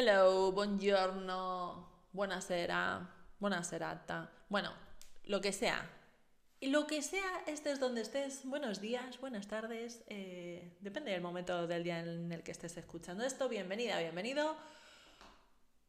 Hello, 0.00 0.52
buongiorno, 0.52 1.88
buonasera, 2.12 3.10
buonaserata. 3.40 4.30
Bueno, 4.48 4.72
lo 5.24 5.40
que 5.40 5.50
sea. 5.50 5.90
Y 6.60 6.68
lo 6.68 6.86
que 6.86 7.02
sea, 7.02 7.42
estés 7.48 7.80
donde 7.80 8.02
estés, 8.02 8.44
buenos 8.44 8.80
días, 8.80 9.18
buenas 9.18 9.48
tardes, 9.48 10.04
eh, 10.06 10.76
depende 10.78 11.10
del 11.10 11.20
momento 11.20 11.66
del 11.66 11.82
día 11.82 11.98
en 11.98 12.30
el 12.30 12.44
que 12.44 12.52
estés 12.52 12.76
escuchando 12.76 13.24
esto. 13.24 13.48
Bienvenida, 13.48 13.98
bienvenido 13.98 14.56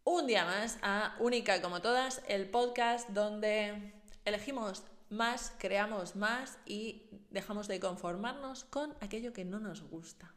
un 0.06 0.26
día 0.26 0.44
más 0.44 0.80
a 0.82 1.16
Única 1.20 1.62
como 1.62 1.80
todas, 1.80 2.24
el 2.28 2.50
podcast 2.50 3.10
donde 3.10 3.94
elegimos 4.26 4.86
más, 5.12 5.54
creamos 5.60 6.16
más 6.16 6.58
y 6.66 7.12
dejamos 7.30 7.68
de 7.68 7.80
conformarnos 7.80 8.64
con 8.64 8.96
aquello 9.02 9.34
que 9.34 9.46
no 9.46 9.60
nos 9.60 9.84
gusta. 9.84 10.34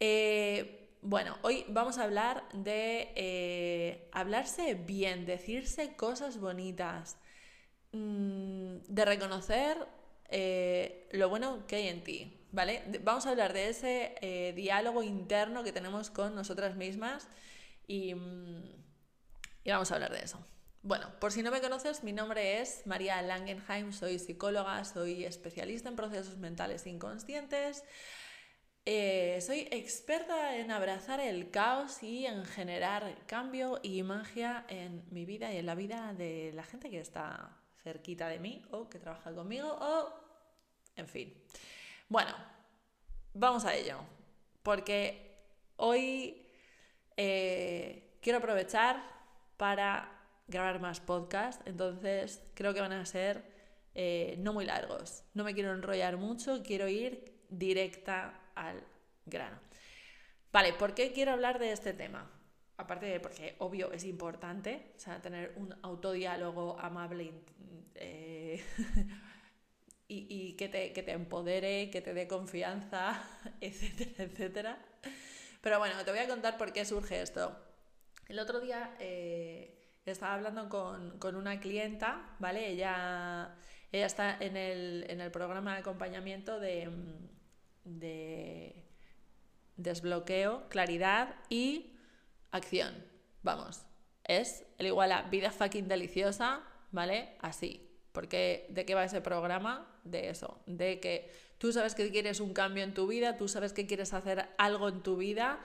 Eh, 0.00 0.83
bueno, 1.04 1.36
hoy 1.42 1.66
vamos 1.68 1.98
a 1.98 2.04
hablar 2.04 2.44
de 2.54 3.12
eh, 3.14 4.08
hablarse 4.10 4.74
bien, 4.74 5.26
decirse 5.26 5.96
cosas 5.96 6.38
bonitas, 6.38 7.18
mm, 7.92 8.78
de 8.88 9.04
reconocer 9.04 9.76
eh, 10.30 11.06
lo 11.12 11.28
bueno 11.28 11.66
que 11.66 11.76
hay 11.76 11.88
en 11.88 12.02
ti, 12.02 12.40
¿vale? 12.52 12.82
Vamos 13.02 13.26
a 13.26 13.30
hablar 13.30 13.52
de 13.52 13.68
ese 13.68 14.14
eh, 14.22 14.54
diálogo 14.56 15.02
interno 15.02 15.62
que 15.62 15.72
tenemos 15.72 16.10
con 16.10 16.34
nosotras 16.34 16.74
mismas 16.74 17.28
y, 17.86 18.14
mm, 18.14 18.62
y 19.64 19.70
vamos 19.70 19.90
a 19.92 19.96
hablar 19.96 20.12
de 20.12 20.20
eso. 20.22 20.42
Bueno, 20.82 21.06
por 21.20 21.32
si 21.32 21.42
no 21.42 21.50
me 21.50 21.60
conoces, 21.60 22.02
mi 22.02 22.12
nombre 22.12 22.62
es 22.62 22.86
María 22.86 23.20
Langenheim, 23.20 23.92
soy 23.92 24.18
psicóloga, 24.18 24.82
soy 24.86 25.26
especialista 25.26 25.90
en 25.90 25.96
procesos 25.96 26.38
mentales 26.38 26.86
inconscientes. 26.86 27.84
Eh, 28.86 29.38
soy 29.40 29.66
experta 29.70 30.58
en 30.58 30.70
abrazar 30.70 31.18
el 31.18 31.50
caos 31.50 32.02
y 32.02 32.26
en 32.26 32.44
generar 32.44 33.16
cambio 33.26 33.80
y 33.82 34.02
magia 34.02 34.66
en 34.68 35.02
mi 35.10 35.24
vida 35.24 35.50
y 35.54 35.56
en 35.56 35.64
la 35.64 35.74
vida 35.74 36.12
de 36.12 36.52
la 36.54 36.64
gente 36.64 36.90
que 36.90 37.00
está 37.00 37.56
cerquita 37.82 38.28
de 38.28 38.38
mí 38.38 38.62
o 38.72 38.90
que 38.90 38.98
trabaja 38.98 39.32
conmigo 39.32 39.68
o, 39.80 40.12
en 40.96 41.08
fin. 41.08 41.32
Bueno, 42.10 42.30
vamos 43.32 43.64
a 43.64 43.74
ello, 43.74 44.00
porque 44.62 45.34
hoy 45.76 46.46
eh, 47.16 48.18
quiero 48.20 48.40
aprovechar 48.40 49.02
para 49.56 50.10
grabar 50.46 50.78
más 50.78 51.00
podcasts, 51.00 51.62
entonces 51.64 52.42
creo 52.52 52.74
que 52.74 52.82
van 52.82 52.92
a 52.92 53.06
ser 53.06 53.50
eh, 53.94 54.34
no 54.40 54.52
muy 54.52 54.66
largos. 54.66 55.24
No 55.32 55.42
me 55.42 55.54
quiero 55.54 55.72
enrollar 55.72 56.18
mucho, 56.18 56.62
quiero 56.62 56.86
ir 56.86 57.32
directa 57.48 58.43
al 58.54 58.82
grano. 59.26 59.58
Vale, 60.52 60.72
¿por 60.72 60.94
qué 60.94 61.12
quiero 61.12 61.32
hablar 61.32 61.58
de 61.58 61.72
este 61.72 61.92
tema? 61.92 62.30
Aparte 62.76 63.06
de 63.06 63.20
porque, 63.20 63.56
obvio, 63.58 63.92
es 63.92 64.04
importante, 64.04 64.92
sea, 64.96 65.20
tener 65.20 65.52
un 65.56 65.74
autodiálogo 65.82 66.78
amable 66.78 67.32
eh, 67.94 68.64
y, 70.08 70.54
que, 70.56 70.68
te, 70.68 70.92
que, 70.92 71.02
te, 71.02 71.12
empodere, 71.12 71.90
que 71.90 72.00
te 72.00 72.14
dé 72.14 72.28
confianza, 72.28 73.22
etcétera, 73.60 74.24
etcétera. 74.24 74.78
Pero 75.60 75.78
bueno, 75.78 76.04
te 76.04 76.10
voy 76.10 76.20
a 76.20 76.28
contar 76.28 76.56
por 76.56 76.72
qué 76.72 76.84
surge 76.84 77.22
esto. 77.22 77.56
El 78.28 78.38
otro 78.38 78.60
día 78.60 78.96
eh, 79.00 79.92
estaba 80.04 80.34
hablando 80.34 80.68
con, 80.68 81.18
con, 81.18 81.36
una 81.36 81.60
clienta, 81.60 82.36
¿vale? 82.38 82.68
Ella, 82.68 83.56
ella 83.92 84.06
está 84.06 84.36
en 84.38 84.56
el, 84.56 85.06
en 85.08 85.20
el 85.20 85.30
programa 85.30 85.74
de 85.74 85.80
acompañamiento 85.80 86.60
de 86.60 86.88
de 87.84 88.84
desbloqueo, 89.76 90.68
claridad 90.68 91.34
y 91.48 91.92
acción. 92.50 92.94
Vamos, 93.42 93.84
es 94.24 94.64
el 94.78 94.86
igual 94.86 95.12
a 95.12 95.22
vida 95.22 95.50
fucking 95.50 95.88
deliciosa, 95.88 96.62
¿vale? 96.92 97.36
Así. 97.40 97.90
Porque 98.12 98.66
¿de 98.70 98.86
qué 98.86 98.94
va 98.94 99.04
ese 99.04 99.20
programa? 99.20 99.90
De 100.04 100.28
eso, 100.28 100.60
de 100.66 101.00
que 101.00 101.32
tú 101.58 101.72
sabes 101.72 101.94
que 101.94 102.10
quieres 102.10 102.40
un 102.40 102.52
cambio 102.52 102.84
en 102.84 102.94
tu 102.94 103.06
vida, 103.06 103.36
tú 103.36 103.48
sabes 103.48 103.72
que 103.72 103.86
quieres 103.86 104.12
hacer 104.12 104.48
algo 104.58 104.88
en 104.88 105.02
tu 105.02 105.16
vida, 105.16 105.60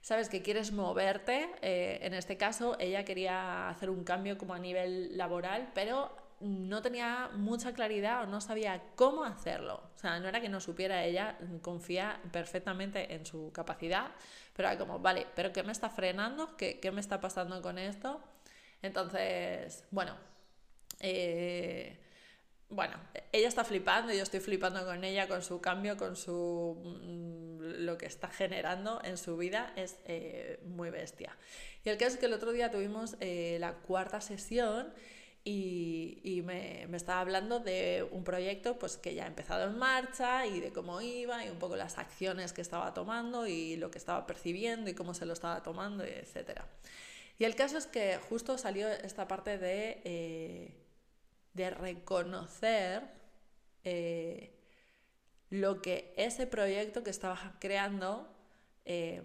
sabes 0.00 0.28
que 0.28 0.42
quieres 0.42 0.72
moverte. 0.72 1.48
Eh, 1.60 2.00
en 2.02 2.14
este 2.14 2.36
caso, 2.36 2.76
ella 2.80 3.04
quería 3.04 3.68
hacer 3.68 3.88
un 3.90 4.02
cambio 4.02 4.36
como 4.36 4.54
a 4.54 4.58
nivel 4.58 5.16
laboral, 5.16 5.70
pero 5.74 6.16
no 6.42 6.82
tenía 6.82 7.30
mucha 7.34 7.72
claridad 7.72 8.24
o 8.24 8.26
no 8.26 8.40
sabía 8.40 8.82
cómo 8.96 9.24
hacerlo. 9.24 9.82
O 9.94 9.98
sea, 9.98 10.18
no 10.18 10.28
era 10.28 10.40
que 10.40 10.48
no 10.48 10.60
supiera 10.60 11.04
ella, 11.04 11.38
confía 11.62 12.20
perfectamente 12.32 13.14
en 13.14 13.24
su 13.24 13.52
capacidad, 13.52 14.10
pero 14.54 14.68
era 14.68 14.78
como, 14.78 14.98
vale, 14.98 15.26
pero 15.36 15.52
¿qué 15.52 15.62
me 15.62 15.72
está 15.72 15.88
frenando? 15.88 16.56
¿Qué, 16.56 16.90
me 16.92 17.00
está 17.00 17.20
pasando 17.20 17.62
con 17.62 17.78
esto? 17.78 18.20
Entonces, 18.82 19.84
bueno, 19.90 20.16
eh, 21.00 21.98
bueno, 22.68 22.96
ella 23.30 23.48
está 23.48 23.64
flipando, 23.64 24.12
yo 24.12 24.22
estoy 24.22 24.40
flipando 24.40 24.84
con 24.84 25.04
ella, 25.04 25.28
con 25.28 25.42
su 25.42 25.60
cambio, 25.60 25.96
con 25.96 26.16
su 26.16 26.76
mm, 26.82 27.84
lo 27.84 27.98
que 27.98 28.06
está 28.06 28.28
generando 28.28 29.00
en 29.04 29.16
su 29.16 29.36
vida, 29.36 29.72
es 29.76 29.98
eh, 30.06 30.58
muy 30.64 30.90
bestia. 30.90 31.36
Y 31.84 31.90
el 31.90 31.98
caso 31.98 32.14
es 32.14 32.18
que 32.18 32.26
el 32.26 32.32
otro 32.32 32.50
día 32.50 32.70
tuvimos 32.70 33.16
eh, 33.20 33.58
la 33.60 33.74
cuarta 33.74 34.20
sesión 34.20 34.92
y, 35.44 36.42
me, 36.44 36.84
estaba 36.94 37.20
hablando 37.20 37.58
de 37.58 38.06
un 38.12 38.22
proyecto 38.22 38.78
pues, 38.78 38.96
que 38.96 39.14
ya 39.14 39.24
ha 39.24 39.26
empezado 39.26 39.68
en 39.68 39.76
marcha 39.76 40.46
y 40.46 40.60
de 40.60 40.72
cómo 40.72 41.00
iba 41.00 41.44
y 41.44 41.50
un 41.50 41.58
poco 41.58 41.76
las 41.76 41.98
acciones 41.98 42.52
que 42.52 42.60
estaba 42.60 42.94
tomando 42.94 43.46
y 43.46 43.76
lo 43.76 43.90
que 43.90 43.98
estaba 43.98 44.26
percibiendo 44.26 44.88
y 44.90 44.94
cómo 44.94 45.14
se 45.14 45.26
lo 45.26 45.32
estaba 45.32 45.62
tomando, 45.62 46.04
etc. 46.04 46.60
Y 47.38 47.44
el 47.44 47.56
caso 47.56 47.76
es 47.76 47.86
que 47.86 48.18
justo 48.18 48.56
salió 48.56 48.88
esta 48.88 49.26
parte 49.26 49.58
de, 49.58 50.00
eh, 50.04 50.76
de 51.54 51.70
reconocer 51.70 53.02
eh, 53.82 54.56
lo 55.50 55.82
que 55.82 56.14
ese 56.16 56.46
proyecto 56.46 57.02
que 57.02 57.10
estaba 57.10 57.56
creando 57.58 58.28
eh, 58.84 59.22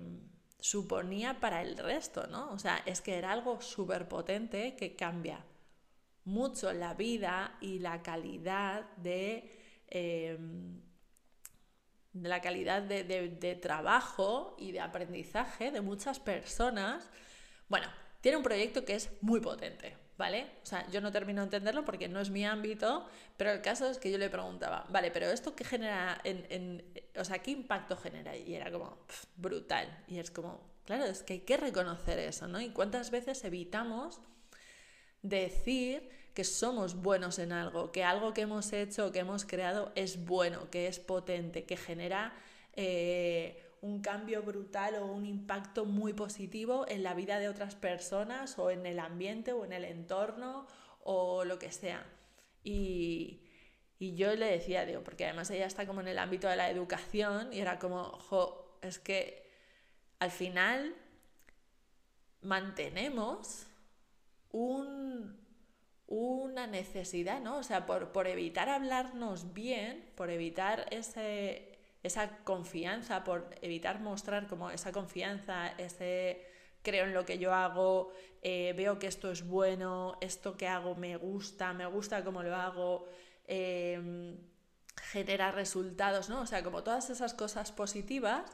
suponía 0.60 1.40
para 1.40 1.62
el 1.62 1.78
resto, 1.78 2.26
¿no? 2.26 2.52
O 2.52 2.60
sea, 2.60 2.82
es 2.88 3.02
que 3.02 3.18
era 3.18 3.32
algo 3.32 3.62
súper 3.62 4.08
potente 4.08 4.76
que 4.76 4.96
cambia 4.96 5.46
mucho 6.28 6.74
la 6.74 6.94
vida 6.94 7.58
y 7.62 7.80
la 7.80 8.04
calidad 8.04 8.84
de, 8.98 9.50
em, 9.88 10.82
la 12.14 12.42
calidad 12.42 12.82
de, 12.82 13.60
trabajo 13.62 14.56
y 14.60 14.74
de 14.74 14.82
aprendizaje 14.82 15.72
de 15.72 15.80
muchas 15.80 16.20
personas. 16.20 17.10
Bueno, 17.70 17.88
tiene 18.20 18.38
un 18.38 18.44
proyecto 18.44 18.84
que 18.84 18.96
es 18.96 19.10
muy 19.22 19.40
potente, 19.40 19.96
¿vale? 20.18 20.48
O 20.64 20.66
sea, 20.66 20.86
yo 20.90 21.00
no 21.00 21.14
termino 21.14 21.42
de 21.42 21.46
entenderlo 21.46 21.86
porque 21.86 22.10
no 22.10 22.20
es 22.20 22.30
mi 22.30 22.46
ámbito, 22.46 23.08
pero 23.38 23.52
el 23.52 23.62
caso 23.62 23.90
es 23.90 23.98
que 23.98 24.12
yo 24.12 24.18
le 24.18 24.30
preguntaba, 24.30 24.86
vale, 24.90 25.12
pero 25.12 25.28
esto 25.28 25.56
qué 25.56 25.64
genera, 25.64 26.20
en, 26.26 26.84
o 27.16 27.24
sea, 27.24 27.40
¿qué 27.40 27.52
impacto 27.52 27.96
genera? 27.96 28.36
Y 28.36 28.54
era 28.54 28.70
como, 28.70 28.98
brutal. 29.38 30.04
Y 30.10 30.20
es 30.20 30.30
como, 30.30 30.60
claro, 30.84 31.06
es 31.06 31.24
que 31.24 31.34
hay 31.34 31.40
que 31.42 31.56
reconocer 31.56 32.20
eso, 32.20 32.50
¿no? 32.50 32.60
Y 32.60 32.72
cuántas 32.72 33.12
veces 33.12 33.46
evitamos 33.46 34.20
decir 35.22 36.17
que 36.38 36.44
somos 36.44 37.02
buenos 37.02 37.40
en 37.40 37.52
algo, 37.52 37.92
que 37.92 38.04
algo 38.04 38.32
que 38.32 38.42
hemos 38.42 38.72
hecho, 38.72 39.12
que 39.12 39.18
hemos 39.18 39.44
creado 39.44 39.92
es 39.96 40.24
bueno, 40.24 40.70
que 40.70 40.86
es 40.86 41.00
potente, 41.00 41.66
que 41.66 41.78
genera 41.78 42.32
eh, 42.74 43.74
un 43.82 44.04
cambio 44.04 44.44
brutal 44.44 44.98
o 44.98 45.08
un 45.08 45.26
impacto 45.26 45.86
muy 45.86 46.14
positivo 46.14 46.86
en 46.88 47.02
la 47.02 47.16
vida 47.16 47.40
de 47.40 47.50
otras 47.50 47.74
personas 47.74 48.60
o 48.60 48.70
en 48.70 48.86
el 48.86 49.00
ambiente 49.00 49.52
o 49.52 49.66
en 49.66 49.74
el 49.74 49.84
entorno 49.84 50.68
o 51.04 51.44
lo 51.44 51.58
que 51.58 51.72
sea. 51.72 52.06
Y, 52.64 53.42
y 53.98 54.14
yo 54.14 54.36
le 54.36 54.46
decía, 54.46 54.86
digo, 54.86 55.04
porque 55.04 55.26
además 55.26 55.50
ella 55.50 55.66
está 55.66 55.88
como 55.88 56.02
en 56.02 56.08
el 56.08 56.20
ámbito 56.20 56.48
de 56.48 56.56
la 56.56 56.70
educación 56.70 57.52
y 57.52 57.62
era 57.62 57.80
como, 57.80 58.12
jo, 58.30 58.78
es 58.84 59.00
que 59.00 59.50
al 60.20 60.30
final 60.30 60.94
mantenemos 62.42 63.66
un, 64.52 64.97
una 66.58 66.66
necesidad, 66.66 67.40
¿no? 67.40 67.58
O 67.58 67.64
sea, 67.64 67.86
por, 67.86 68.12
por 68.12 68.26
evitar 68.26 68.68
hablarnos 68.68 69.54
bien, 69.54 70.04
por 70.16 70.32
evitar 70.32 70.88
ese, 70.90 71.78
esa 72.02 72.40
confianza, 72.44 73.24
por 73.24 73.50
evitar 73.62 74.00
mostrar 74.00 74.48
como 74.48 74.72
esa 74.72 74.92
confianza, 74.92 75.68
ese 75.78 76.48
creo 76.82 77.06
en 77.06 77.14
lo 77.14 77.26
que 77.26 77.38
yo 77.38 77.54
hago, 77.54 78.12
eh, 78.42 78.74
veo 78.76 78.98
que 78.98 79.06
esto 79.06 79.30
es 79.30 79.46
bueno, 79.46 80.18
esto 80.20 80.58
que 80.58 80.68
hago 80.68 80.96
me 80.96 81.16
gusta, 81.18 81.74
me 81.74 81.86
gusta 81.86 82.24
cómo 82.24 82.42
lo 82.42 82.56
hago, 82.56 83.08
em, 83.46 84.38
genera 84.96 85.52
resultados, 85.52 86.28
¿no? 86.28 86.42
O 86.42 86.48
sea, 86.48 86.64
como 86.64 86.82
todas 86.82 87.12
esas 87.12 87.36
cosas 87.36 87.72
positivas, 87.72 88.50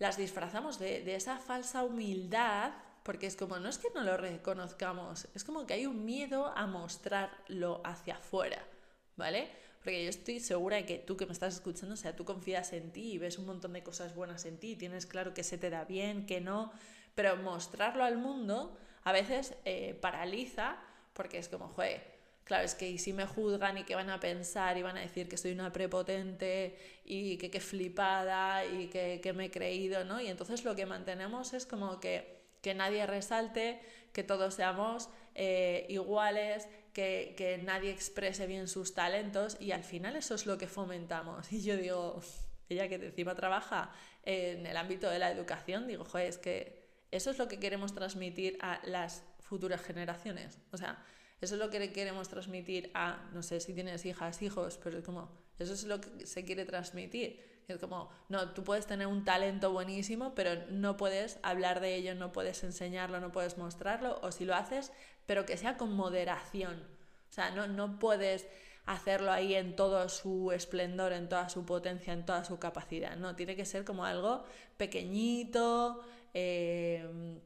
las 0.00 0.16
disfrazamos 0.16 0.80
de, 0.80 1.04
de 1.04 1.14
esa 1.14 1.38
falsa 1.38 1.84
humildad 1.84 2.72
porque 3.06 3.28
es 3.28 3.36
como, 3.36 3.60
no 3.60 3.68
es 3.68 3.78
que 3.78 3.86
no 3.94 4.02
lo 4.02 4.16
reconozcamos, 4.16 5.28
es 5.32 5.44
como 5.44 5.64
que 5.64 5.74
hay 5.74 5.86
un 5.86 6.04
miedo 6.04 6.46
a 6.56 6.66
mostrarlo 6.66 7.80
hacia 7.84 8.16
afuera, 8.16 8.66
¿vale? 9.14 9.48
Porque 9.78 10.02
yo 10.02 10.10
estoy 10.10 10.40
segura 10.40 10.78
de 10.78 10.86
que 10.86 10.98
tú 10.98 11.16
que 11.16 11.24
me 11.24 11.32
estás 11.32 11.54
escuchando, 11.54 11.94
o 11.94 11.96
sea, 11.96 12.16
tú 12.16 12.24
confías 12.24 12.72
en 12.72 12.90
ti 12.90 13.12
y 13.12 13.18
ves 13.18 13.38
un 13.38 13.46
montón 13.46 13.74
de 13.74 13.84
cosas 13.84 14.16
buenas 14.16 14.44
en 14.44 14.58
ti, 14.58 14.74
tienes 14.74 15.06
claro 15.06 15.34
que 15.34 15.44
se 15.44 15.56
te 15.56 15.70
da 15.70 15.84
bien, 15.84 16.26
que 16.26 16.40
no, 16.40 16.72
Pero 17.14 17.36
mostrarlo 17.36 18.02
al 18.02 18.18
mundo 18.18 18.76
a 19.04 19.12
veces 19.12 19.54
eh, 19.64 19.96
paraliza 20.00 20.76
porque 21.12 21.38
es 21.38 21.48
como, 21.48 21.68
joder, 21.68 22.16
Claro, 22.42 22.64
es 22.64 22.76
que 22.76 22.96
si 22.98 23.12
me 23.12 23.26
juzgan 23.26 23.76
y 23.78 23.82
que 23.82 23.96
van 23.96 24.08
a 24.08 24.20
pensar 24.20 24.78
y 24.78 24.82
van 24.82 24.96
a 24.96 25.00
decir 25.00 25.28
que 25.28 25.36
soy 25.36 25.50
una 25.50 25.72
prepotente 25.72 26.78
y 27.04 27.38
que 27.38 27.50
qué 27.50 27.58
flipada 27.58 28.64
y 28.64 28.86
que, 28.86 29.20
que, 29.20 29.32
me 29.32 29.46
he 29.46 29.50
creído, 29.50 30.04
¿no? 30.04 30.20
Y 30.20 30.28
entonces 30.28 30.64
lo 30.64 30.76
que 30.76 30.86
mantenemos 30.86 31.54
es 31.54 31.66
como 31.66 31.98
que, 31.98 32.35
que 32.66 32.74
nadie 32.74 33.06
resalte, 33.06 33.78
que 34.12 34.24
todos 34.24 34.54
seamos 34.54 35.08
eh, 35.36 35.86
iguales, 35.88 36.66
que, 36.92 37.32
que, 37.36 37.58
nadie 37.58 37.92
exprese 37.92 38.48
bien 38.48 38.66
sus 38.66 38.92
talentos 38.92 39.56
y 39.60 39.70
al 39.70 39.84
final 39.84 40.16
eso 40.16 40.34
es 40.34 40.46
lo 40.46 40.58
que 40.58 40.66
fomentamos. 40.66 41.52
Y 41.52 41.62
yo 41.62 41.76
digo, 41.76 42.20
ella 42.68 42.88
que 42.88 42.96
encima 42.96 43.36
trabaja 43.36 43.92
en 44.24 44.66
el 44.66 44.76
ámbito 44.76 45.08
de 45.08 45.20
la 45.20 45.30
educación, 45.30 45.86
digo, 45.86 46.04
joder, 46.04 46.26
es 46.26 46.38
que 46.38 46.88
eso 47.12 47.30
es 47.30 47.38
lo 47.38 47.46
que 47.46 47.60
queremos 47.60 47.94
transmitir 47.94 48.58
a 48.60 48.80
las 48.84 49.22
futuras 49.38 49.80
generaciones. 49.80 50.58
O 50.72 50.76
sea, 50.76 51.04
eso 51.40 51.54
es 51.54 51.60
lo 51.60 51.70
que 51.70 51.92
queremos 51.92 52.28
transmitir 52.28 52.90
a, 52.94 53.30
no 53.32 53.44
sé 53.44 53.60
si 53.60 53.74
tienes 53.74 54.04
hijas, 54.06 54.42
hijos, 54.42 54.80
pero 54.82 54.98
es 54.98 55.04
como, 55.04 55.30
eso 55.60 55.72
es 55.72 55.84
lo 55.84 56.00
que 56.00 56.26
se 56.26 56.44
quiere 56.44 56.64
transmitir. 56.64 57.55
Es 57.68 57.78
como, 57.78 58.10
no, 58.28 58.50
tú 58.50 58.62
puedes 58.62 58.86
tener 58.86 59.08
un 59.08 59.24
talento 59.24 59.72
buenísimo, 59.72 60.34
pero 60.36 60.66
no 60.70 60.96
puedes 60.96 61.40
hablar 61.42 61.80
de 61.80 61.96
ello, 61.96 62.14
no 62.14 62.30
puedes 62.30 62.62
enseñarlo, 62.62 63.18
no 63.18 63.32
puedes 63.32 63.58
mostrarlo, 63.58 64.20
o 64.22 64.30
si 64.30 64.44
lo 64.44 64.54
haces, 64.54 64.92
pero 65.26 65.46
que 65.46 65.56
sea 65.56 65.76
con 65.76 65.92
moderación. 65.92 66.80
O 67.28 67.32
sea, 67.32 67.50
no, 67.50 67.66
no 67.66 67.98
puedes 67.98 68.46
hacerlo 68.84 69.32
ahí 69.32 69.56
en 69.56 69.74
todo 69.74 70.08
su 70.08 70.52
esplendor, 70.52 71.12
en 71.12 71.28
toda 71.28 71.48
su 71.48 71.66
potencia, 71.66 72.12
en 72.12 72.24
toda 72.24 72.44
su 72.44 72.60
capacidad. 72.60 73.16
No, 73.16 73.34
tiene 73.34 73.56
que 73.56 73.64
ser 73.64 73.84
como 73.84 74.04
algo 74.04 74.44
pequeñito, 74.76 76.04
eh, 76.34 77.40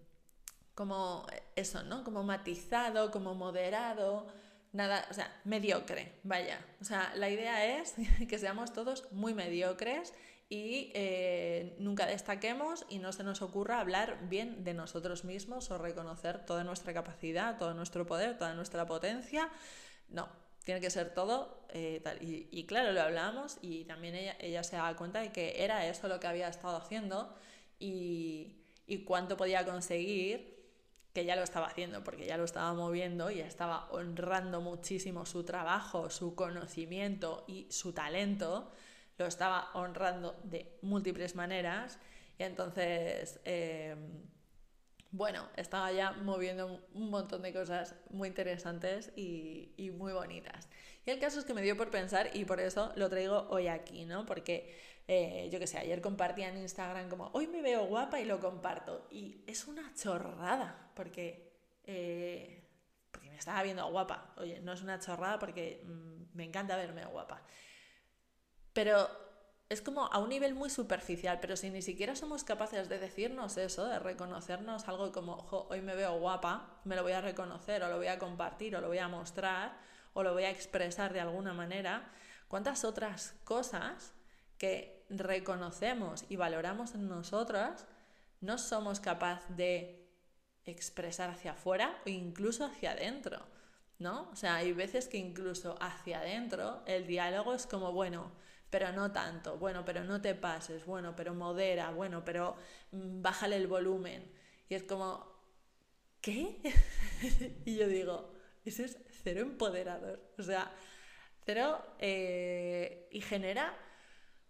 como 0.75 1.27
eso, 1.57 1.83
¿no? 1.85 2.05
Como 2.05 2.23
matizado, 2.25 3.11
como 3.11 3.35
moderado, 3.35 4.27
nada, 4.73 5.07
o 5.11 5.15
sea, 5.15 5.41
mediocre, 5.45 6.13
vaya. 6.23 6.65
O 6.81 6.85
sea, 6.85 7.13
la 7.17 7.29
idea 7.29 7.81
es 7.81 7.95
que 8.29 8.39
seamos 8.39 8.73
todos 8.73 9.11
muy 9.13 9.35
mediocres 9.35 10.13
y 10.49 10.91
eh, 10.95 11.77
nunca 11.79 12.07
destaquemos 12.07 12.85
y 12.89 12.99
no 12.99 13.13
se 13.13 13.23
nos 13.23 13.41
ocurra 13.41 13.81
hablar 13.81 14.29
bien 14.29 14.65
de 14.65 14.75
nosotros 14.75 15.25
mismos 15.25 15.71
o 15.71 15.79
reconocer 15.79 16.45
toda 16.45 16.65
nuestra 16.65 16.93
capacidad, 16.93 17.57
todo 17.57 17.73
nuestro 17.75 18.05
poder, 18.07 18.37
toda 18.37 18.55
nuestra 18.55 18.85
potencia. 18.87 19.49
No, 20.09 20.29
tiene 20.65 20.81
que 20.81 20.91
ser 20.91 21.15
todo 21.15 21.67
eh, 21.71 22.01
tal. 22.03 22.19
Y, 22.21 22.67
claro, 22.67 22.93
lo 22.93 23.01
hablamos 23.01 23.59
y 23.63 23.85
también 23.85 24.17
ella, 24.17 24.37
ella 24.41 24.65
se 24.65 24.77
daba 24.77 24.97
cuenta 24.97 25.21
de 25.21 25.31
que 25.31 25.63
era 25.63 25.87
eso 25.87 26.09
lo 26.09 26.19
que 26.19 26.27
había 26.27 26.49
estado 26.49 26.77
haciendo 26.77 27.33
y, 27.79 28.65
y 28.89 29.05
cuánto 29.05 29.37
podía 29.37 29.65
conseguir 29.65 30.60
que 31.13 31.25
ya 31.25 31.37
lo 31.37 31.43
estaba 31.43 31.67
haciendo 31.67 32.05
porque 32.05 32.27
ya 32.27 32.37
lo 32.37 32.45
estaba 32.45 32.73
moviendo 32.75 33.31
y 33.31 33.41
estaba 33.41 33.89
honrando 33.91 34.61
muchísimo 34.61 35.27
su 35.27 35.45
trabajo, 35.45 36.11
su 36.11 36.35
conocimiento 36.35 37.45
y 37.49 37.67
su 37.71 37.93
talento, 37.93 38.71
lo 39.19 39.27
estaba 39.27 39.71
honrando 39.75 40.39
de 40.45 40.79
múltiples 40.83 41.35
maneras 41.35 41.99
y 42.39 42.45
entonces, 42.45 43.41
eh, 43.45 43.95
bueno, 45.11 45.49
estaba 45.57 45.93
ya 45.93 46.13
moviendo 46.13 46.81
un 46.95 47.11
montón 47.11 47.43
de 47.43 47.53
cosas 47.53 47.97
muy 48.09 48.29
interesantes 48.29 49.13
y, 49.17 49.73
y 49.77 49.91
muy 49.91 50.13
bonitas. 50.13 50.69
Y 51.05 51.11
el 51.11 51.19
caso 51.19 51.41
es 51.41 51.45
que 51.45 51.55
me 51.55 51.63
dio 51.63 51.77
por 51.77 51.91
pensar 51.91 52.31
y 52.33 52.45
por 52.45 52.61
eso 52.61 52.93
lo 52.97 53.11
traigo 53.11 53.47
hoy 53.51 53.69
aquí, 53.69 54.05
¿no? 54.05 54.25
Porque 54.25 54.75
eh, 55.13 55.49
yo 55.51 55.59
qué 55.59 55.67
sé, 55.67 55.77
ayer 55.77 56.01
compartía 56.01 56.51
en 56.51 56.59
Instagram 56.59 57.09
como, 57.09 57.31
hoy 57.33 57.49
me 57.49 57.63
veo 57.63 57.85
guapa 57.87 58.21
y 58.21 58.25
lo 58.25 58.39
comparto. 58.39 59.09
Y 59.11 59.43
es 59.45 59.67
una 59.67 59.93
chorrada, 59.93 60.93
porque, 60.95 61.53
eh, 61.83 62.63
porque 63.11 63.29
me 63.29 63.37
estaba 63.37 63.61
viendo 63.65 63.91
guapa. 63.91 64.33
Oye, 64.37 64.61
no 64.61 64.73
es 64.73 64.83
una 64.83 65.01
chorrada 65.01 65.41
porque 65.41 65.83
mm, 65.85 66.37
me 66.37 66.45
encanta 66.45 66.77
verme 66.77 67.05
guapa. 67.07 67.43
Pero 68.73 69.09
es 69.69 69.83
como 69.83 70.07
a 70.07 70.19
un 70.19 70.29
nivel 70.29 70.55
muy 70.55 70.71
superficial, 70.71 71.41
pero 71.41 71.57
si 71.57 71.71
ni 71.71 71.83
siquiera 71.83 72.15
somos 72.15 72.45
capaces 72.45 72.89
de 72.89 73.01
decirnos 73.01 73.57
eso, 73.57 73.87
de 73.87 73.99
reconocernos 73.99 74.87
algo 74.87 75.11
como, 75.11 75.49
hoy 75.71 75.81
me 75.81 75.97
veo 75.97 76.21
guapa, 76.21 76.81
me 76.85 76.95
lo 76.95 77.03
voy 77.03 77.15
a 77.15 77.21
reconocer 77.21 77.83
o 77.83 77.89
lo 77.89 77.97
voy 77.97 78.07
a 78.07 78.21
compartir 78.21 78.77
o 78.77 78.81
lo 78.81 78.87
voy 78.87 78.99
a 78.99 79.09
mostrar 79.09 79.77
o 80.13 80.23
lo 80.23 80.35
voy 80.35 80.45
a 80.45 80.51
expresar 80.51 81.13
de 81.13 81.19
alguna 81.19 81.53
manera, 81.53 82.13
¿cuántas 82.47 82.85
otras 82.85 83.35
cosas 83.43 84.15
que 84.57 85.00
reconocemos 85.11 86.25
y 86.29 86.37
valoramos 86.37 86.95
en 86.95 87.09
nosotras, 87.09 87.87
no 88.41 88.59
somos 88.59 89.01
capaces 89.01 89.57
de 89.57 90.09
expresar 90.65 91.31
hacia 91.31 91.53
afuera 91.53 92.01
o 92.07 92.09
incluso 92.09 92.65
hacia 92.65 92.93
adentro, 92.93 93.45
¿no? 93.99 94.31
O 94.31 94.37
sea, 94.37 94.57
hay 94.57 94.73
veces 94.73 95.09
que 95.09 95.19
incluso 95.19 95.77
hacia 95.81 96.21
adentro 96.21 96.83
el 96.87 97.07
diálogo 97.07 97.55
es 97.55 97.67
como, 97.67 97.93
bueno, 97.93 98.33
pero 98.71 98.93
no 98.93 99.11
tanto, 99.13 99.59
bueno, 99.59 99.85
pero 99.85 100.05
no 100.05 100.21
te 100.21 100.35
pases, 100.35 100.87
bueno, 100.87 101.17
pero 101.17 101.35
modera, 101.35 101.91
bueno, 101.91 102.25
pero 102.25 102.57
mm, 102.93 103.21
bájale 103.21 103.57
el 103.57 103.67
volumen. 103.67 104.31
Y 104.69 104.75
es 104.75 104.85
como, 104.85 105.27
¿qué? 106.21 106.61
y 107.65 107.77
yo 107.77 107.89
digo, 107.89 108.33
eso 108.65 108.85
es 108.85 108.99
cero 109.23 109.41
empoderador, 109.43 110.21
o 110.39 110.43
sea, 110.43 110.71
cero 111.45 111.83
eh, 111.99 113.09
y 113.11 113.21
genera 113.21 113.77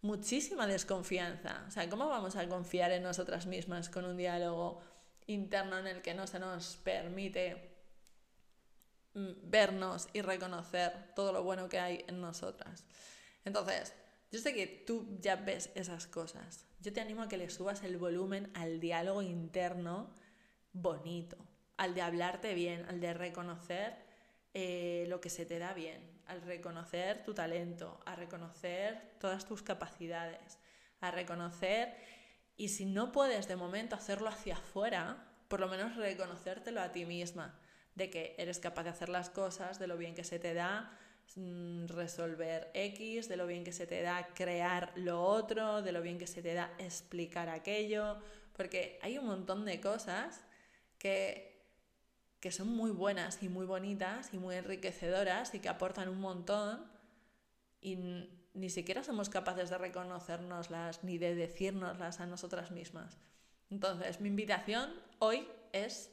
muchísima 0.03 0.67
desconfianza. 0.67 1.65
O 1.69 1.71
sea, 1.71 1.89
¿cómo 1.89 2.09
vamos 2.09 2.37
a 2.37 2.49
confiar 2.49 2.93
en 2.93 3.03
nosotras 3.03 3.47
mismas 3.47 3.89
con 3.89 4.05
un 4.05 4.17
diálogo 4.17 4.81
interno 5.27 5.79
en 5.79 5.87
el 5.87 6.03
que 6.03 6.15
no 6.15 6.27
se 6.27 6.39
nos 6.39 6.77
permite 6.77 7.77
mm, 9.15 9.31
vernos 9.45 10.09
y 10.13 10.23
reconocer 10.23 11.15
todo 11.15 11.33
lo 11.33 11.43
bueno 11.43 11.69
que 11.69 11.79
hay 11.79 12.05
en 12.09 12.21
nosotras? 12.21 12.85
Entonces, 13.45 13.95
yo 14.31 14.39
sé 14.39 14.55
que 14.55 14.67
tú 14.67 15.19
ya 15.21 15.37
ves 15.37 15.71
esas 15.75 16.07
cosas. 16.07 16.65
Yo 16.81 16.93
te 16.93 17.01
animo 17.01 17.23
a 17.23 17.29
que 17.29 17.37
le 17.37 17.51
subas 17.51 17.83
el 17.83 17.97
volumen 17.99 18.51
al 18.55 18.81
diálogo 18.81 19.23
interno 19.23 20.15
bonito, 20.73 21.37
al 21.77 21.95
de 21.95 22.03
hablarte 22.03 22.55
bien, 22.55 22.85
al 22.87 23.01
de 23.01 23.13
reconocer 23.13 23.97
eh, 24.55 25.05
lo 25.09 25.21
que 25.21 25.31
se 25.31 25.47
te 25.47 25.59
da 25.59 25.75
bien, 25.75 26.01
al 26.31 26.43
reconocer 26.43 27.25
tu 27.25 27.35
talento, 27.35 28.01
a 28.07 28.15
reconocer 28.15 29.17
todas 29.19 29.47
tus 29.47 29.63
capacidades, 29.63 30.59
a 31.01 31.11
reconocer, 31.11 31.95
y 32.57 32.69
si 32.69 32.85
no 32.85 33.11
puedes 33.11 33.49
de 33.49 33.57
momento 33.57 33.97
hacerlo 33.97 34.29
hacia 34.29 34.55
afuera, 34.55 35.27
por 35.49 35.59
lo 35.59 35.67
menos 35.67 35.97
reconocértelo 35.97 36.81
a 36.81 36.93
ti 36.93 37.05
misma, 37.05 37.59
de 37.97 38.11
que 38.11 38.37
eres 38.39 38.61
capaz 38.61 38.85
de 38.85 38.91
hacer 38.91 39.09
las 39.09 39.29
cosas, 39.29 39.81
de 39.81 39.89
lo 39.89 39.97
bien 39.97 40.15
que 40.15 40.23
se 40.23 40.39
te 40.39 40.55
da 40.55 40.97
mm, 41.35 41.87
resolver 41.87 42.71
X, 42.75 43.29
de 43.29 43.37
lo 43.37 43.49
bien 43.49 43.65
que 43.65 43.73
se 43.73 43.89
te 43.89 44.01
da 44.03 44.29
crear 44.33 44.93
lo 44.95 45.23
otro, 45.23 45.83
de 45.83 45.91
lo 45.91 46.01
bien 46.01 46.19
que 46.19 46.29
se 46.29 46.43
te 46.43 46.55
da 46.55 46.73
explicar 46.79 47.49
aquello, 47.49 48.19
porque 48.53 49.01
hay 49.03 49.19
un 49.19 49.27
montón 49.27 49.65
de 49.65 49.81
cosas 49.81 50.45
que 50.97 51.50
que 52.41 52.51
son 52.51 52.69
muy 52.69 52.91
buenas 52.91 53.43
y 53.43 53.49
muy 53.49 53.67
bonitas 53.67 54.33
y 54.33 54.39
muy 54.39 54.57
enriquecedoras 54.57 55.55
y 55.55 55.61
que 55.61 55.69
aportan 55.69 56.09
un 56.09 56.21
montón 56.21 56.91
y 57.81 57.97
ni 58.55 58.71
siquiera 58.71 59.05
somos 59.05 59.29
capaces 59.29 59.71
de 59.71 59.79
reconocernoslas 59.79 61.05
ni 61.05 61.19
de 61.19 61.35
decírnoslas 61.35 62.21
a 62.21 62.27
nosotras 62.27 62.71
mismas. 62.71 63.19
Entonces, 63.71 64.21
mi 64.21 64.29
invitación 64.29 64.91
hoy 65.19 65.47
es 65.73 66.11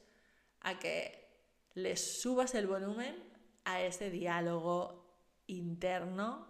a 0.62 0.78
que 0.80 1.28
le 1.74 1.96
subas 1.98 2.54
el 2.56 2.68
volumen 2.68 3.16
a 3.64 3.82
ese 3.82 4.10
diálogo 4.10 5.06
interno 5.48 6.48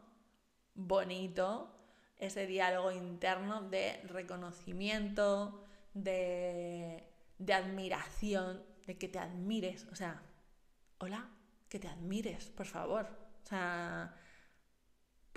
bonito, 0.73 1.71
ese 2.17 2.47
diálogo 2.47 2.91
interno 2.91 3.61
de 3.61 4.01
reconocimiento, 4.07 5.63
de, 5.93 7.07
de 7.37 7.53
admiración, 7.53 8.63
de 8.87 8.97
que 8.97 9.09
te 9.09 9.19
admires, 9.19 9.85
o 9.91 9.95
sea, 9.95 10.21
hola, 10.97 11.29
que 11.69 11.77
te 11.77 11.89
admires, 11.89 12.49
por 12.49 12.65
favor. 12.65 13.05
O 13.43 13.47
sea, 13.47 14.15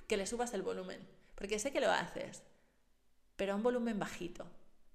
que 0.06 0.16
le 0.16 0.26
subas 0.26 0.54
el 0.54 0.62
volumen, 0.62 1.06
porque 1.34 1.58
sé 1.58 1.72
que 1.72 1.80
lo 1.80 1.90
haces, 1.90 2.42
pero 3.36 3.52
a 3.52 3.56
un 3.56 3.62
volumen 3.62 3.98
bajito. 3.98 4.46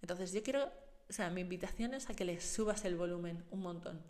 Entonces 0.02 0.32
yo 0.32 0.42
quiero, 0.42 0.72
o 1.10 1.14
sea, 1.14 1.30
mi 1.30 1.42
invitación 1.42 1.94
es 1.94 2.10
a 2.10 2.16
que 2.16 2.26
le 2.26 2.40
subas 2.42 2.86
el 2.86 2.96
volumen 2.96 3.46
un 3.52 3.60
montón, 3.60 4.02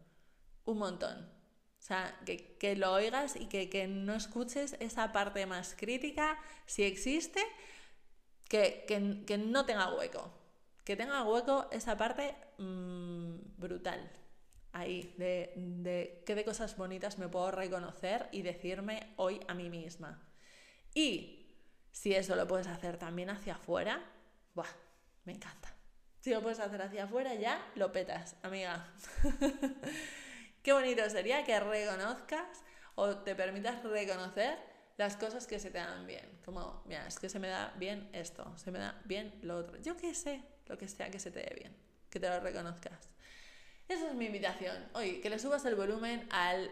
un 0.65 0.77
montón. 0.77 1.33
O 1.79 1.81
sea, 1.87 2.19
que, 2.25 2.75
lo 2.75 2.93
oigas 2.93 3.35
y 3.35 3.47
que, 3.47 3.87
no 3.87 4.15
escuches 4.15 4.75
esa 4.79 5.11
parte 5.11 5.45
más 5.45 5.75
crítica, 5.75 6.39
si 6.65 6.83
existe, 6.83 7.41
que, 8.47 8.85
que 8.87 9.37
no 9.37 9.65
tenga 9.65 9.95
hueco. 9.95 10.31
Que 10.83 10.95
tenga 10.95 11.23
hueco 11.23 11.67
esa 11.71 11.97
parte 11.97 12.35
mm, 12.57 13.35
brutal 13.57 14.24
ahí, 14.75 15.13
de, 15.17 15.53
de 15.55 16.21
qué 16.25 16.35
de 16.35 16.43
cosas 16.43 16.75
bonitas 16.75 17.17
me 17.17 17.29
puedo 17.29 17.49
reconocer 17.49 18.27
y 18.31 18.41
decirme 18.41 19.13
hoy 19.15 19.39
a 19.47 19.53
mí 19.53 19.69
misma. 19.69 20.21
Y 20.93 21.47
si 21.91 22.13
eso 22.13 22.35
lo 22.35 22.45
puedes 22.45 22.67
hacer 22.67 22.97
también 22.97 23.29
hacia 23.29 23.55
afuera, 23.55 24.03
¡buah! 24.53 24.67
Me 25.23 25.33
encanta. 25.33 25.73
Si 26.19 26.31
lo 26.31 26.41
puedes 26.41 26.59
hacer 26.59 26.81
hacia 26.81 27.05
afuera, 27.05 27.33
ya 27.35 27.71
lo 27.75 27.91
petas, 27.91 28.35
amiga. 28.43 28.93
Qué 30.61 30.73
bonito 30.73 31.09
sería 31.09 31.43
que 31.45 31.57
reconozcas 31.59 32.63
o 32.95 33.17
te 33.19 33.33
permitas 33.33 33.81
reconocer 33.83 34.57
las 34.97 35.15
cosas 35.15 35.47
que 35.47 35.59
se 35.59 35.71
te 35.71 35.77
dan 35.77 36.05
bien. 36.05 36.41
Como, 36.43 36.83
mira, 36.85 37.07
es 37.07 37.17
que 37.17 37.29
se 37.29 37.39
me 37.39 37.47
da 37.47 37.73
bien 37.77 38.09
esto, 38.11 38.57
se 38.57 38.71
me 38.71 38.79
da 38.79 39.01
bien 39.05 39.39
lo 39.41 39.57
otro. 39.57 39.77
Yo 39.81 39.95
qué 39.95 40.13
sé, 40.13 40.43
lo 40.65 40.77
que 40.77 40.87
sea 40.87 41.09
que 41.09 41.19
se 41.19 41.31
te 41.31 41.39
dé 41.39 41.55
bien, 41.55 41.75
que 42.09 42.19
te 42.19 42.27
lo 42.27 42.39
reconozcas. 42.41 43.09
Esa 43.87 44.07
es 44.07 44.15
mi 44.15 44.25
invitación. 44.25 44.75
Hoy, 44.93 45.21
que 45.21 45.29
le 45.29 45.37
subas 45.37 45.63
el 45.65 45.75
volumen 45.75 46.27
al 46.31 46.71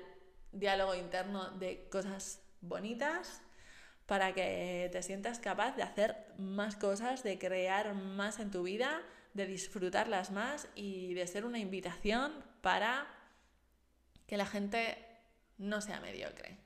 diálogo 0.52 0.96
interno 0.96 1.52
de 1.52 1.88
cosas 1.90 2.42
bonitas 2.62 3.42
para 4.06 4.34
que 4.34 4.90
te 4.92 5.04
sientas 5.04 5.40
capaz 5.40 5.76
de 5.76 5.84
hacer 5.84 6.16
más 6.38 6.76
cosas, 6.76 7.24
de 7.24 7.38
crear 7.38 7.94
más 7.94 8.40
en 8.40 8.52
tu 8.52 8.64
vida, 8.64 9.02
de 9.34 9.46
disfrutarlas 9.46 10.32
más 10.32 10.68
y 10.76 11.14
de 11.14 11.28
ser 11.28 11.46
una 11.46 11.60
invitación 11.60 12.44
para 12.62 13.08
que 14.28 14.38
la 14.38 14.46
gente 14.46 14.98
no 15.58 15.82
sea 15.82 16.00
mediocre, 16.00 16.58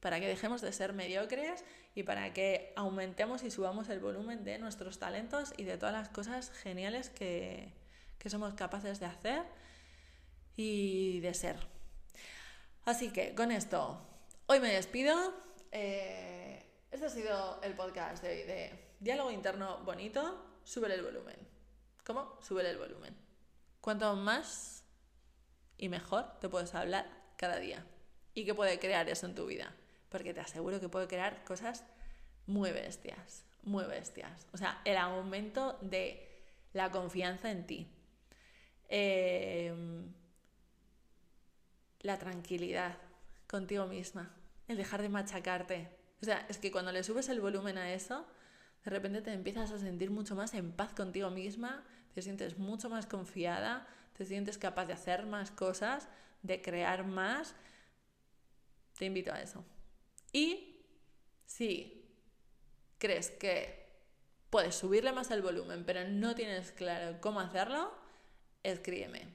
para 0.00 0.20
que 0.20 0.26
dejemos 0.26 0.60
de 0.60 0.72
ser 0.72 0.92
mediocres 0.92 1.64
y 1.94 2.02
para 2.02 2.32
que 2.32 2.72
aumentemos 2.76 3.42
y 3.42 3.50
subamos 3.50 3.88
el 3.88 4.00
volumen 4.00 4.44
de 4.44 4.58
nuestros 4.58 4.98
talentos 4.98 5.54
y 5.56 5.64
de 5.64 5.78
todas 5.78 5.94
las 5.94 6.08
cosas 6.08 6.50
geniales 6.50 7.10
que, 7.10 7.72
somos 8.26 8.54
capaces 8.54 9.00
de 9.00 9.06
hacer 9.06 9.42
y 10.56 11.20
de 11.20 11.34
ser. 11.34 11.56
Así 12.84 13.10
que 13.10 13.34
con 13.34 13.50
esto, 13.50 14.00
hoy 14.46 14.60
me 14.60 14.72
despido. 14.72 15.34
Eh, 15.72 16.64
este 16.90 17.06
ha 17.06 17.10
sido 17.10 17.60
el 17.62 17.74
podcast 17.74 18.22
de 18.22 18.30
hoy 18.30 18.42
de 18.44 18.94
Diálogo 19.00 19.30
Interno 19.30 19.78
Bonito, 19.84 20.60
sube 20.64 20.92
el 20.94 21.02
volumen. 21.02 21.36
¿Cómo? 22.04 22.38
Sube 22.42 22.68
el 22.68 22.78
volumen. 22.78 23.16
Cuanto 23.80 24.14
más 24.16 24.84
y 25.78 25.88
mejor 25.88 26.38
te 26.40 26.48
puedes 26.48 26.74
hablar 26.74 27.06
cada 27.36 27.56
día. 27.56 27.84
¿Y 28.34 28.44
qué 28.44 28.54
puede 28.54 28.78
crear 28.78 29.08
eso 29.08 29.26
en 29.26 29.34
tu 29.34 29.46
vida? 29.46 29.74
Porque 30.08 30.34
te 30.34 30.40
aseguro 30.40 30.80
que 30.80 30.88
puede 30.88 31.08
crear 31.08 31.44
cosas 31.44 31.84
muy 32.46 32.70
bestias, 32.72 33.44
muy 33.62 33.84
bestias. 33.84 34.46
O 34.52 34.58
sea, 34.58 34.80
el 34.84 34.96
aumento 34.96 35.78
de 35.80 36.42
la 36.72 36.90
confianza 36.90 37.50
en 37.50 37.66
ti. 37.66 37.88
Em, 38.88 40.12
la 42.04 42.18
tranquilidad 42.18 42.98
contigo 43.48 43.86
misma. 43.86 44.30
El 44.68 44.76
dejar 44.76 45.02
de 45.02 45.08
machacarte. 45.08 45.88
O 46.22 46.24
sea, 46.24 46.46
es 46.48 46.58
que 46.58 46.70
cuando 46.70 46.92
le 46.92 47.02
subes 47.02 47.28
el 47.28 47.40
volumen 47.40 47.78
a 47.78 47.92
eso, 47.92 48.26
de 48.84 48.90
repente 48.90 49.22
te 49.22 49.32
empiezas 49.32 49.72
a 49.72 49.78
sentir 49.78 50.10
mucho 50.10 50.36
más 50.36 50.54
en 50.54 50.70
paz 50.70 50.92
contigo 50.92 51.30
misma, 51.30 51.82
te 52.14 52.22
sientes 52.22 52.58
mucho 52.58 52.90
más 52.90 53.06
confiada, 53.06 53.88
te 54.16 54.26
sientes 54.26 54.58
capaz 54.58 54.84
de 54.86 54.92
hacer 54.92 55.26
más 55.26 55.50
cosas, 55.50 56.08
de 56.42 56.60
crear 56.60 57.06
más. 57.06 57.54
Te 58.98 59.06
invito 59.06 59.32
a 59.32 59.40
eso. 59.40 59.64
Y 60.30 60.84
si 61.46 62.06
crees 62.98 63.30
que 63.30 63.82
puedes 64.50 64.74
subirle 64.74 65.12
más 65.12 65.30
el 65.30 65.40
volumen, 65.40 65.84
pero 65.86 66.06
no 66.06 66.34
tienes 66.34 66.70
claro 66.70 67.18
cómo 67.22 67.40
hacerlo, 67.40 67.92
escríbeme. 68.62 69.26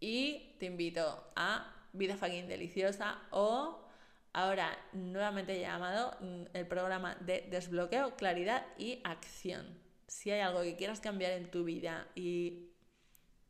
Y 0.00 0.56
te 0.58 0.66
invito 0.66 1.32
a 1.36 1.77
Vida 1.98 2.16
Fucking 2.16 2.48
Deliciosa 2.48 3.18
o 3.30 3.84
ahora 4.32 4.78
nuevamente 4.92 5.58
llamado 5.60 6.16
mm, 6.20 6.44
el 6.54 6.66
programa 6.66 7.16
de 7.16 7.46
desbloqueo, 7.50 8.16
claridad 8.16 8.64
y 8.78 9.00
acción. 9.04 9.78
Si 10.06 10.30
hay 10.30 10.40
algo 10.40 10.62
que 10.62 10.76
quieras 10.76 11.00
cambiar 11.00 11.32
en 11.32 11.50
tu 11.50 11.64
vida 11.64 12.06
y, 12.14 12.70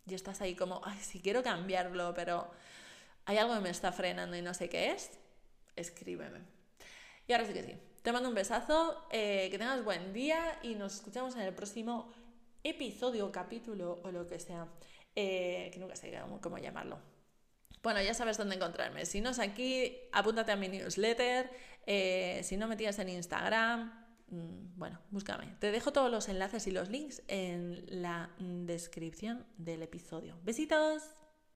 y 0.06 0.14
estás 0.14 0.40
ahí 0.40 0.54
como, 0.54 0.80
ay, 0.84 0.98
si 0.98 1.20
quiero 1.20 1.42
cambiarlo, 1.42 2.14
pero 2.14 2.50
hay 3.26 3.36
algo 3.38 3.54
que 3.54 3.60
me 3.60 3.70
está 3.70 3.92
frenando 3.92 4.36
y 4.36 4.42
no 4.42 4.54
sé 4.54 4.68
qué 4.68 4.92
es, 4.92 5.10
escríbeme. 5.76 6.40
Y 7.26 7.32
ahora 7.32 7.46
sí 7.46 7.52
que 7.52 7.62
sí. 7.62 7.74
Te 8.02 8.12
mando 8.12 8.30
un 8.30 8.34
besazo, 8.34 9.04
eh, 9.10 9.48
que 9.50 9.58
tengas 9.58 9.84
buen 9.84 10.14
día 10.14 10.58
y 10.62 10.74
nos 10.74 10.94
escuchamos 10.94 11.34
en 11.36 11.42
el 11.42 11.54
próximo 11.54 12.10
episodio, 12.64 13.30
capítulo 13.30 14.00
o 14.02 14.10
lo 14.10 14.26
que 14.26 14.38
sea, 14.38 14.66
eh, 15.14 15.68
que 15.72 15.78
nunca 15.78 15.94
sé 15.94 16.18
cómo 16.40 16.56
llamarlo. 16.58 16.98
Bueno, 17.82 18.02
ya 18.02 18.14
sabes 18.14 18.36
dónde 18.36 18.56
encontrarme. 18.56 19.06
Si 19.06 19.20
no 19.20 19.30
es 19.30 19.38
aquí, 19.38 19.96
apúntate 20.12 20.52
a 20.52 20.56
mi 20.56 20.68
newsletter. 20.68 21.50
Eh, 21.86 22.40
si 22.44 22.56
no 22.56 22.68
me 22.68 22.76
en 22.76 23.08
Instagram, 23.08 23.92
mm, 24.28 24.78
bueno, 24.78 25.00
búscame. 25.10 25.54
Te 25.58 25.70
dejo 25.70 25.92
todos 25.92 26.10
los 26.10 26.28
enlaces 26.28 26.66
y 26.66 26.70
los 26.70 26.88
links 26.88 27.22
en 27.28 27.84
la 27.88 28.30
descripción 28.38 29.46
del 29.56 29.82
episodio. 29.82 30.38
Besitos. 30.42 31.17